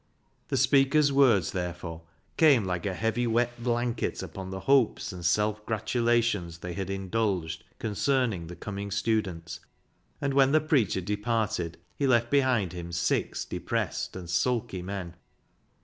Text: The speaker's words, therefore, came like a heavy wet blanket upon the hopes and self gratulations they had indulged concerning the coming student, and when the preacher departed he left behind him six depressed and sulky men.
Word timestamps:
The 0.47 0.57
speaker's 0.57 1.13
words, 1.13 1.51
therefore, 1.51 2.01
came 2.35 2.65
like 2.65 2.87
a 2.87 2.95
heavy 2.95 3.27
wet 3.27 3.61
blanket 3.61 4.23
upon 4.23 4.49
the 4.49 4.61
hopes 4.61 5.11
and 5.13 5.23
self 5.23 5.63
gratulations 5.67 6.57
they 6.57 6.73
had 6.73 6.89
indulged 6.89 7.63
concerning 7.77 8.47
the 8.47 8.55
coming 8.55 8.89
student, 8.89 9.59
and 10.19 10.33
when 10.33 10.53
the 10.53 10.59
preacher 10.59 11.01
departed 11.01 11.77
he 11.95 12.07
left 12.07 12.31
behind 12.31 12.73
him 12.73 12.91
six 12.91 13.45
depressed 13.45 14.15
and 14.15 14.27
sulky 14.27 14.81
men. 14.81 15.13